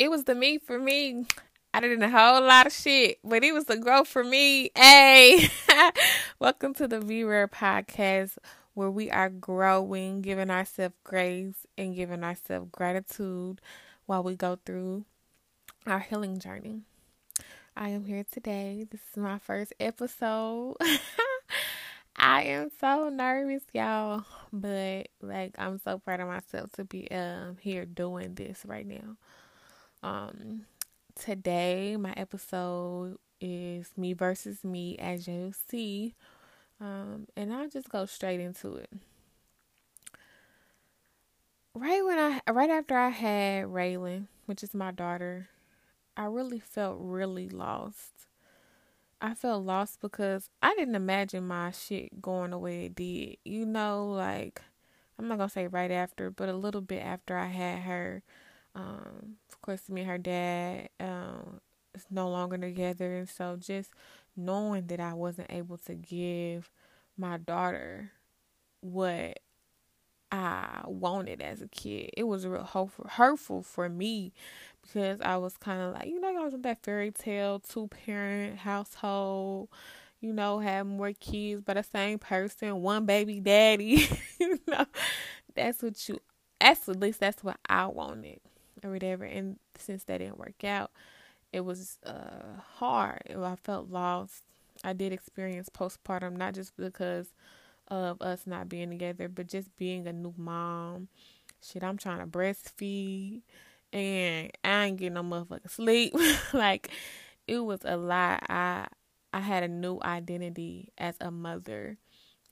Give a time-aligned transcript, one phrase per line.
[0.00, 1.26] it was the me for me.
[1.74, 4.70] I did a whole lot of shit, but it was the growth for me.
[4.74, 5.50] Hey,
[6.38, 8.38] welcome to the Be Rare podcast
[8.72, 13.60] where we are growing, giving ourselves grace and giving ourselves gratitude
[14.06, 15.04] while we go through
[15.86, 16.80] our healing journey.
[17.76, 18.86] I am here today.
[18.90, 20.76] This is my first episode.
[22.16, 27.58] I am so nervous, y'all, but like I'm so proud of myself to be um
[27.60, 29.18] here doing this right now.
[30.02, 30.66] Um
[31.14, 36.14] today my episode is me versus me as you see.
[36.80, 38.90] Um and I'll just go straight into it.
[41.74, 45.48] Right when I right after I had Raylan, which is my daughter,
[46.16, 48.26] I really felt really lost.
[49.20, 53.36] I felt lost because I didn't imagine my shit going the way it did.
[53.44, 54.62] You know, like
[55.18, 58.22] I'm not gonna say right after, but a little bit after I had her.
[58.74, 61.60] Um, of course, me and her dad um,
[61.94, 63.90] is no longer together, and so just
[64.36, 66.70] knowing that I wasn't able to give
[67.16, 68.12] my daughter
[68.80, 69.38] what
[70.32, 72.64] I wanted as a kid, it was real
[73.08, 74.32] hurtful, for me
[74.82, 77.88] because I was kind of like, you know, I was in that fairy tale two
[77.88, 79.68] parent household,
[80.20, 84.08] you know, have more kids by the same person, one baby daddy.
[84.40, 84.86] you know,
[85.54, 86.20] that's what you,
[86.60, 88.40] that's at least that's what I wanted
[88.84, 89.24] or whatever.
[89.24, 90.90] And since that didn't work out,
[91.52, 93.22] it was uh, hard.
[93.36, 94.42] I felt lost.
[94.84, 97.28] I did experience postpartum, not just because
[97.88, 101.08] of us not being together, but just being a new mom.
[101.62, 103.42] Shit, I'm trying to breastfeed
[103.92, 106.14] and I ain't getting no motherfucking sleep.
[106.52, 106.90] like
[107.46, 108.42] it was a lot.
[108.48, 108.86] I
[109.32, 111.98] I had a new identity as a mother,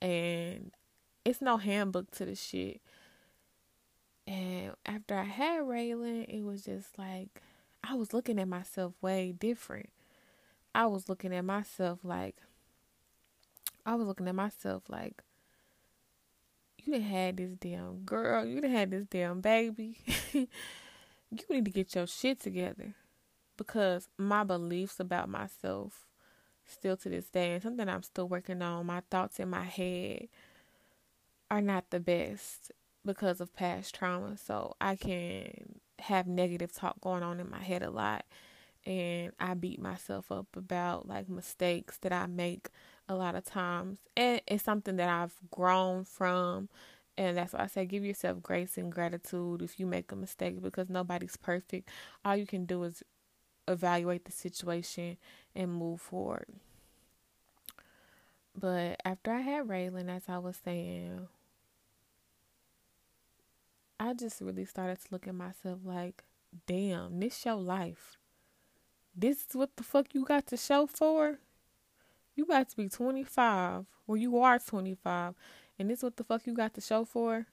[0.00, 0.72] and
[1.24, 2.80] it's no handbook to the shit.
[4.26, 7.42] And after I had Raylan, it was just like
[7.82, 9.90] I was looking at myself way different.
[10.74, 12.36] I was looking at myself like
[13.86, 15.22] I was looking at myself like
[16.78, 19.98] you done had this damn girl, you done had this damn baby.
[20.32, 20.48] you
[21.48, 22.94] need to get your shit together
[23.56, 26.06] because my beliefs about myself
[26.66, 30.28] still to this day and something I'm still working on my thoughts in my head
[31.50, 32.72] are not the best
[33.04, 37.82] because of past trauma so I can have negative talk going on in my head
[37.82, 38.24] a lot
[38.86, 42.68] and I beat myself up about like mistakes that I make
[43.08, 46.68] a lot of times and it's something that I've grown from
[47.16, 50.60] and that's why I say give yourself grace and gratitude if you make a mistake
[50.60, 51.88] because nobody's perfect.
[52.24, 53.04] All you can do is
[53.68, 55.16] evaluate the situation
[55.54, 56.46] and move forward.
[58.58, 61.28] But after I had Raylan, as I was saying,
[63.98, 66.24] I just really started to look at myself like,
[66.66, 68.18] damn, this your life.
[69.16, 71.38] This is what the fuck you got to show for?
[72.34, 75.34] You got to be 25, or you are 25,
[75.78, 77.46] and this is what the fuck you got to show for?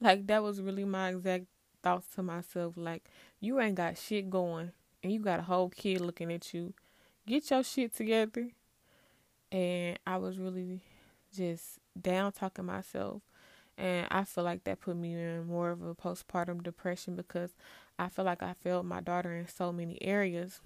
[0.00, 1.46] Like that was really my exact
[1.82, 2.74] thoughts to myself.
[2.76, 3.04] Like
[3.40, 6.74] you ain't got shit going, and you got a whole kid looking at you.
[7.26, 8.50] Get your shit together.
[9.50, 10.82] And I was really
[11.34, 13.22] just down talking myself.
[13.78, 17.50] And I feel like that put me in more of a postpartum depression because
[17.98, 20.60] I feel like I failed my daughter in so many areas.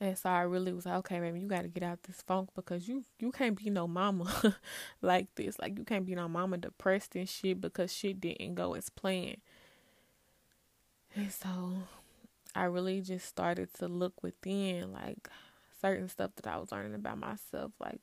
[0.00, 2.50] And so I really was like, okay, baby, you got to get out this funk
[2.54, 4.56] because you you can't be no mama
[5.02, 5.58] like this.
[5.58, 9.40] Like you can't be no mama depressed and shit because shit didn't go as planned.
[11.14, 11.74] And so
[12.54, 15.28] I really just started to look within, like
[15.80, 17.72] certain stuff that I was learning about myself.
[17.78, 18.00] Like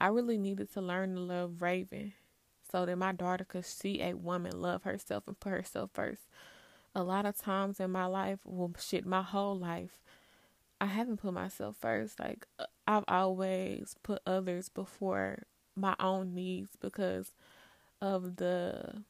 [0.00, 2.14] I really needed to learn to love Raven
[2.70, 6.22] so that my daughter could see a woman love herself and put herself first.
[6.94, 10.00] A lot of times in my life, well, shit, my whole life,
[10.80, 12.18] I haven't put myself first.
[12.18, 15.44] Like uh, I've always put others before
[15.76, 17.32] my own needs because
[18.00, 19.02] of the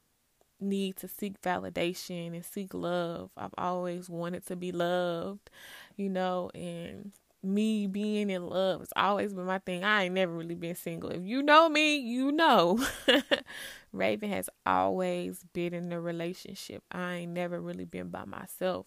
[0.60, 3.30] need to seek validation and seek love.
[3.36, 5.50] I've always wanted to be loved,
[5.96, 7.12] you know, and
[7.42, 9.84] me being in love has always been my thing.
[9.84, 11.10] I ain't never really been single.
[11.10, 12.84] If you know me, you know.
[13.92, 16.82] Raven has always been in a relationship.
[16.90, 18.86] I ain't never really been by myself.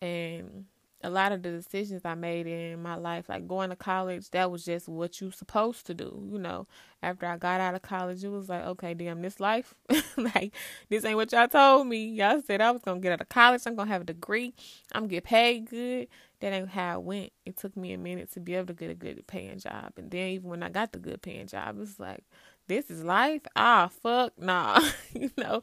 [0.00, 0.66] And
[1.02, 4.50] a lot of the decisions I made in my life, like going to college, that
[4.50, 6.26] was just what you supposed to do.
[6.32, 6.66] You know,
[7.02, 9.74] after I got out of college, it was like, okay, damn, this life,
[10.16, 10.54] like
[10.88, 12.06] this ain't what y'all told me.
[12.06, 14.54] Y'all said I was gonna get out of college, I'm gonna have a degree,
[14.92, 16.08] I'm gonna get paid good.
[16.40, 17.32] That ain't how it went.
[17.46, 20.10] It took me a minute to be able to get a good paying job, and
[20.10, 22.24] then even when I got the good paying job, it's like,
[22.68, 23.42] this is life.
[23.54, 24.80] Ah, fuck, nah,
[25.14, 25.62] you know.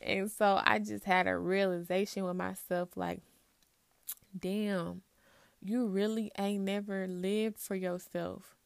[0.00, 3.20] And so I just had a realization with myself, like
[4.38, 5.02] damn,
[5.62, 8.56] you really ain't never lived for yourself.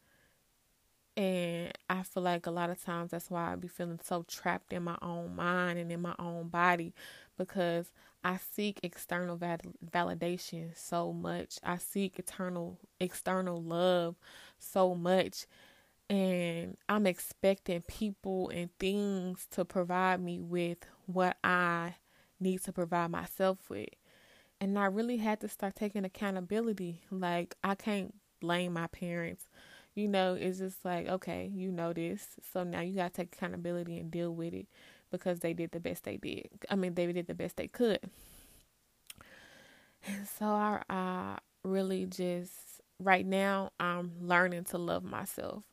[1.16, 4.72] And I feel like a lot of times that's why I be feeling so trapped
[4.72, 6.93] in my own mind and in my own body
[7.38, 7.93] because
[8.25, 9.58] I seek external val-
[9.93, 11.58] validation so much.
[11.62, 14.17] I seek eternal external love
[14.58, 15.46] so much
[16.10, 21.96] and I'm expecting people and things to provide me with what I
[22.40, 23.88] need to provide myself with.
[24.64, 27.02] And I really had to start taking accountability.
[27.11, 29.44] Like, I can't blame my parents.
[29.94, 32.26] You know, it's just like, okay, you know this.
[32.50, 34.66] So now you got to take accountability and deal with it
[35.11, 36.49] because they did the best they did.
[36.70, 37.99] I mean, they did the best they could.
[40.06, 45.64] And so I, I really just, right now, I'm learning to love myself.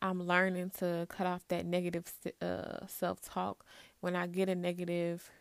[0.00, 3.66] I'm learning to cut off that negative uh, self talk.
[3.98, 5.32] When I get a negative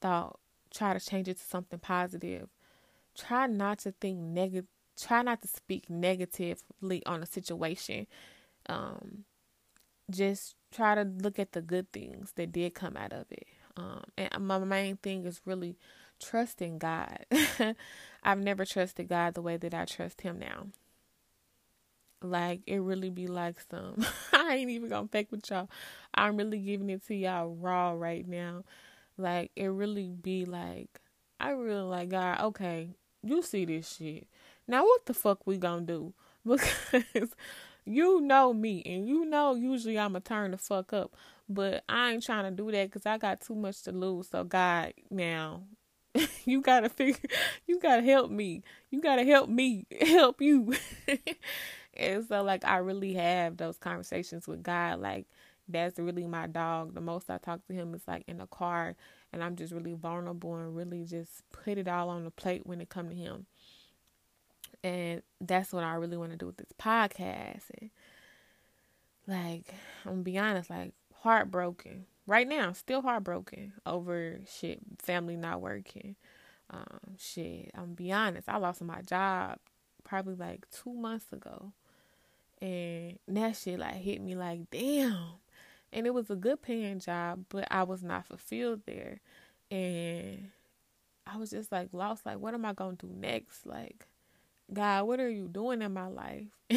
[0.00, 2.48] thought, try to change it to something positive.
[3.16, 4.66] Try not to think negative.
[5.00, 8.06] Try not to speak negatively on a situation.
[8.66, 9.24] Um,
[10.10, 13.46] just try to look at the good things that did come out of it.
[13.76, 15.76] Um, and my main thing is really
[16.20, 17.26] trusting God.
[18.22, 20.66] I've never trusted God the way that I trust Him now.
[22.20, 24.04] Like it really be like some.
[24.32, 25.70] I ain't even gonna fake with y'all.
[26.12, 28.64] I'm really giving it to y'all raw right now.
[29.18, 31.00] Like it really be like
[31.40, 32.40] I really like God.
[32.40, 32.90] Okay,
[33.22, 34.26] you see this shit.
[34.66, 36.14] Now what the fuck we gonna do?
[36.44, 37.30] Because
[37.84, 41.14] you know me, and you know usually I'ma turn the fuck up.
[41.48, 44.28] But I ain't trying to do that because I got too much to lose.
[44.28, 45.62] So God, now
[46.44, 47.28] you gotta figure.
[47.66, 48.62] You gotta help me.
[48.90, 50.74] You gotta help me help you.
[51.94, 55.00] And so like I really have those conversations with God.
[55.00, 55.26] Like
[55.68, 56.94] that's really my dog.
[56.94, 58.96] The most I talk to him is like in the car
[59.32, 62.80] and I'm just really vulnerable and really just put it all on the plate when
[62.80, 63.46] it come to him.
[64.82, 67.64] And that's what I really want to do with this podcast.
[67.80, 67.90] And
[69.26, 69.74] like
[70.04, 70.92] I'm gonna be honest, like
[71.22, 72.06] heartbroken.
[72.26, 76.16] Right now, still heartbroken over shit, family not working.
[76.70, 77.70] Um, shit.
[77.74, 79.58] I'm gonna be honest, I lost my job
[80.04, 81.72] probably like two months ago.
[82.60, 85.16] And that shit like hit me like, damn.
[85.92, 89.20] And it was a good paying job, but I was not fulfilled there.
[89.70, 90.50] And
[91.26, 93.66] I was just like lost, like, what am I gonna do next?
[93.66, 94.06] Like,
[94.72, 96.46] God, what are you doing in my life?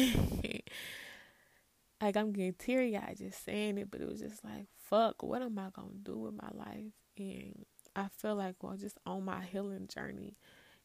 [2.02, 5.42] like I'm getting teary eyed just saying it, but it was just like, fuck, what
[5.42, 6.92] am I gonna do with my life?
[7.16, 7.64] And
[7.94, 10.36] I feel like well just on my healing journey,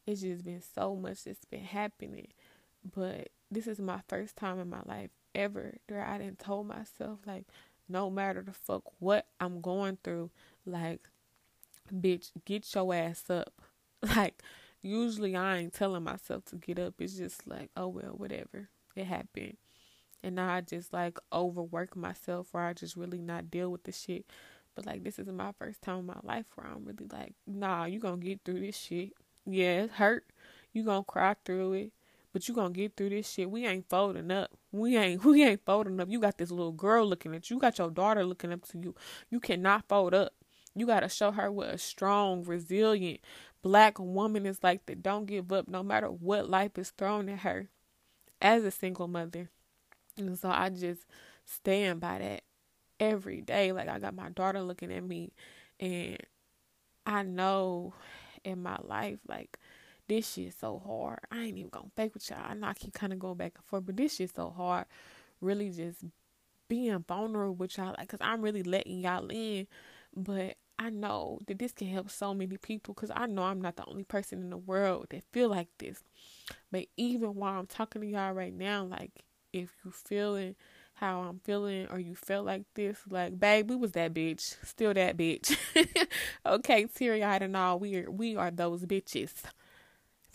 [0.06, 2.28] it's just been so much that's been happening.
[2.94, 7.20] But this is my first time in my life ever where I didn't told myself
[7.26, 7.46] like
[7.88, 10.30] no matter the fuck what I'm going through,
[10.66, 11.00] like
[11.92, 13.52] bitch, get your ass up.
[14.00, 14.44] Like
[14.80, 16.94] usually I ain't telling myself to get up.
[17.00, 18.68] It's just like, oh well, whatever.
[18.94, 19.56] It happened.
[20.22, 23.90] And now I just like overwork myself or I just really not deal with the
[23.90, 24.24] shit.
[24.76, 27.86] But like this is my first time in my life where I'm really like, nah,
[27.86, 29.14] you gonna get through this shit.
[29.44, 30.26] Yeah, it hurt.
[30.72, 31.92] You gonna cry through it
[32.32, 33.50] but you gonna get through this shit.
[33.50, 34.52] We ain't folding up.
[34.72, 36.08] We ain't we ain't folding up.
[36.10, 37.56] You got this little girl looking at you.
[37.56, 38.94] You got your daughter looking up to you.
[39.30, 40.32] You cannot fold up.
[40.74, 43.20] You gotta show her what a strong, resilient
[43.62, 47.40] black woman is like that don't give up no matter what life is thrown at
[47.40, 47.68] her
[48.40, 49.50] as a single mother.
[50.16, 51.06] And so I just
[51.44, 52.42] stand by that
[53.00, 53.72] every day.
[53.72, 55.32] Like I got my daughter looking at me
[55.80, 56.18] and
[57.06, 57.94] I know
[58.44, 59.58] in my life like
[60.08, 61.20] this shit so hard.
[61.30, 62.40] I ain't even gonna fake with y'all.
[62.42, 64.86] I know I keep kind of going back and forth, but this shit so hard.
[65.40, 66.04] Really just
[66.68, 69.66] being vulnerable with y'all, like, cause I'm really letting y'all in,
[70.14, 73.76] but I know that this can help so many people because I know I'm not
[73.76, 76.02] the only person in the world that feel like this.
[76.70, 80.54] But even while I'm talking to y'all right now, like if you feeling
[80.94, 84.94] how I'm feeling or you felt like this, like babe, we was that bitch, still
[84.94, 85.56] that bitch.
[86.46, 89.32] okay, teary eyed and all, we are we are those bitches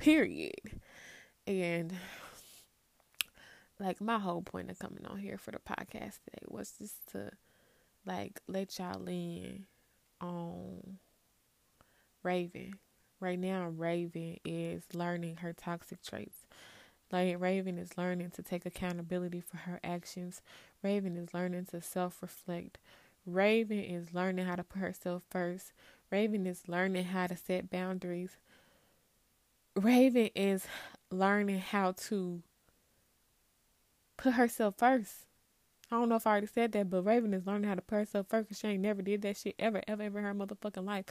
[0.03, 0.81] period.
[1.47, 1.93] And
[3.79, 7.31] like my whole point of coming on here for the podcast today was just to
[8.05, 9.65] like let y'all in
[10.19, 10.97] on
[12.21, 12.73] Raven.
[13.21, 16.39] Right now Raven is learning her toxic traits.
[17.09, 20.41] Like Raven is learning to take accountability for her actions.
[20.81, 22.77] Raven is learning to self reflect.
[23.25, 25.71] Raven is learning how to put herself first.
[26.11, 28.35] Raven is learning how to set boundaries.
[29.75, 30.65] Raven is
[31.09, 32.41] learning how to
[34.17, 35.25] put herself first.
[35.91, 37.97] I don't know if I already said that, but Raven is learning how to put
[37.97, 40.85] herself first because she ain't never did that shit ever, ever, ever in her motherfucking
[40.85, 41.05] life.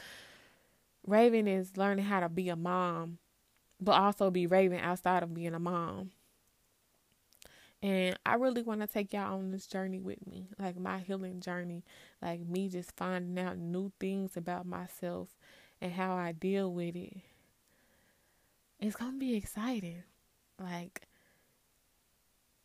[1.05, 3.19] Raven is learning how to be a mom
[3.83, 6.11] but also be Raven outside of being a mom.
[7.81, 11.41] And I really want to take y'all on this journey with me, like my healing
[11.41, 11.83] journey,
[12.21, 15.27] like me just finding out new things about myself
[15.81, 17.17] and how I deal with it.
[18.83, 20.03] It's to be exciting.
[20.59, 21.07] Like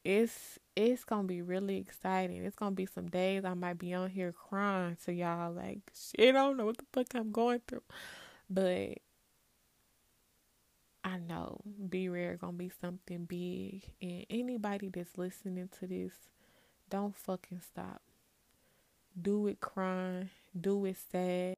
[0.05, 2.45] it's it's gonna be really exciting.
[2.45, 6.35] It's gonna be some days I might be on here crying to y'all like shit.
[6.35, 7.85] I don't know what the fuck I'm going through,
[8.51, 8.99] but
[11.05, 16.15] I know Be Rare gonna be something big, and anybody that's listening to this,
[16.91, 18.03] don't fucking stop.
[19.21, 21.55] Do it crying, do it sad.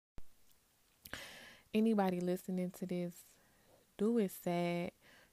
[1.73, 3.15] Anybody listening to this,
[4.01, 4.93] do it sad,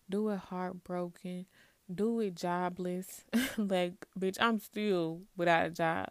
[0.09, 1.45] do it heartbroken,
[1.93, 3.23] do it jobless.
[3.57, 6.09] like, bitch, I'm still without a job.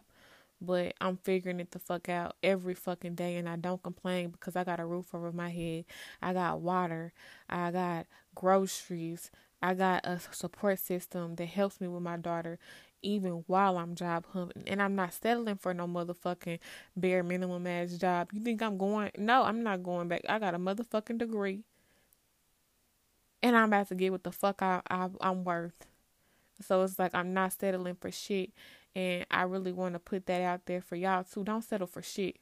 [0.59, 4.55] But I'm figuring it the fuck out every fucking day and I don't complain because
[4.55, 5.85] I got a roof over my head.
[6.19, 7.13] I got water.
[7.47, 9.29] I got groceries.
[9.61, 12.57] I got a support system that helps me with my daughter
[13.03, 14.63] even while I'm job hunting.
[14.65, 16.57] And I'm not settling for no motherfucking
[16.95, 18.29] bare minimum ass job.
[18.33, 19.11] You think I'm going?
[19.15, 20.21] No, I'm not going back.
[20.27, 21.61] I got a motherfucking degree
[23.47, 25.85] and I'm about to get what the fuck I, I I'm worth.
[26.61, 28.51] So it's like I'm not settling for shit,
[28.95, 31.43] and I really want to put that out there for y'all too.
[31.43, 32.37] Don't settle for shit.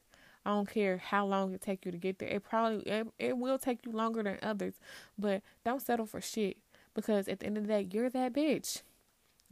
[0.45, 2.29] I don't care how long it take you to get there.
[2.29, 4.75] It probably it, it will take you longer than others,
[5.17, 6.57] but don't settle for shit
[6.95, 8.81] because at the end of the day, you're that bitch.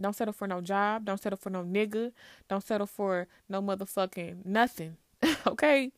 [0.02, 1.06] Don't settle for no job.
[1.06, 2.14] Don't settle for no nigga.
[2.50, 4.98] Don't settle for no motherfucking nothing.
[5.48, 5.92] okay?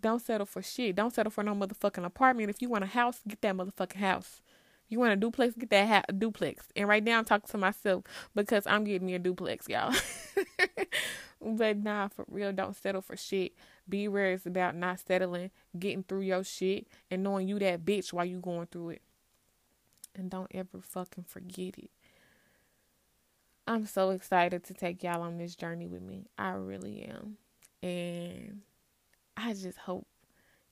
[0.00, 0.94] Don't settle for shit.
[0.94, 2.50] Don't settle for no motherfucking apartment.
[2.50, 4.40] If you want a house, get that motherfucking house.
[4.88, 6.68] You want a duplex, get that ha- duplex.
[6.74, 9.94] And right now I'm talking to myself because I'm getting me a duplex, y'all.
[11.42, 13.52] but nah, for real, don't settle for shit.
[13.88, 18.12] Be rare it's about not settling, getting through your shit, and knowing you that bitch
[18.12, 19.02] while you going through it.
[20.14, 21.90] And don't ever fucking forget it.
[23.66, 26.24] I'm so excited to take y'all on this journey with me.
[26.38, 27.36] I really am.
[27.82, 28.62] And
[29.38, 30.06] I just hope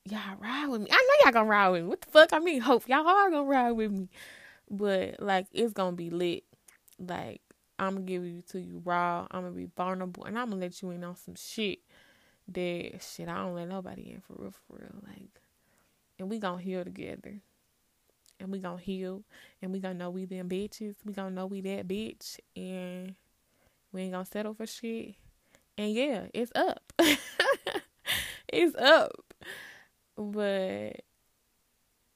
[0.04, 0.88] y'all ride with me.
[0.90, 1.88] I know y'all gonna ride with me.
[1.88, 2.32] What the fuck?
[2.32, 4.08] I mean, hope y'all are gonna ride with me.
[4.68, 6.42] But like, it's gonna be lit.
[6.98, 7.42] Like,
[7.78, 9.28] I'm gonna give you to you raw.
[9.30, 11.78] I'm gonna be vulnerable, and I'm gonna let you in on some shit
[12.48, 15.02] that shit I don't let nobody in for real, for real.
[15.06, 15.40] Like,
[16.18, 17.40] and we gonna heal together.
[18.38, 19.22] And we gonna heal,
[19.62, 20.96] and we gonna know we them bitches.
[21.04, 23.14] We gonna know we that bitch, and
[23.92, 25.14] we ain't gonna settle for shit.
[25.78, 26.92] And yeah, it's up.
[28.48, 29.34] it's up.
[30.16, 31.00] But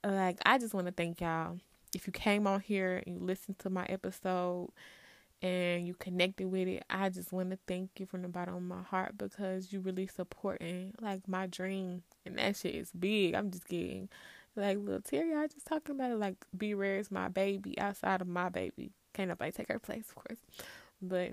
[0.04, 1.58] like I just want to thank y'all.
[1.94, 4.70] If you came on here and you listened to my episode
[5.42, 8.62] and you connected with it, I just want to thank you from the bottom of
[8.62, 13.34] my heart because you really supporting like my dream and that shit is big.
[13.34, 14.08] I'm just getting
[14.56, 15.34] like little teary.
[15.34, 18.92] I just talking about it like Be Rare is my baby outside of my baby.
[19.12, 20.38] Can't nobody take her place, of course.
[21.02, 21.32] But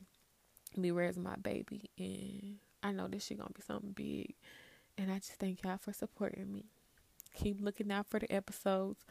[0.80, 4.36] Be Rare is my baby and I know this shit gonna be something big.
[4.98, 6.66] And I just thank y'all for supporting me.
[7.36, 9.06] Keep looking out for the episodes.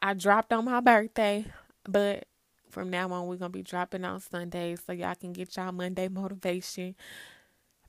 [0.00, 1.44] I dropped on my birthday,
[1.84, 2.24] but
[2.70, 6.08] from now on we're gonna be dropping on Sundays so y'all can get y'all Monday
[6.08, 6.94] motivation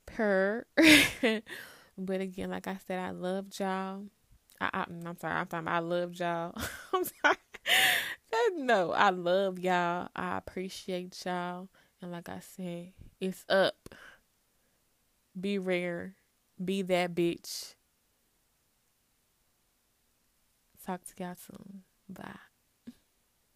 [0.06, 0.64] per
[1.98, 4.04] but again, like I said, I love y'all.
[4.60, 6.54] I, am mm, sorry, I'm sorry, I love y'all.
[6.92, 7.36] I'm sorry.
[8.56, 10.08] no, I love y'all.
[10.14, 11.68] I appreciate y'all.
[12.02, 13.94] And like I said, it's up.
[15.38, 16.14] Be rare.
[16.62, 17.74] Be that bitch.
[20.84, 21.82] Talk to y'all soon.
[22.08, 22.49] Bye.